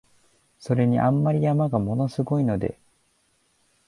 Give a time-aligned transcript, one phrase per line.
[0.57, 2.79] それに、あんまり山が物凄いので、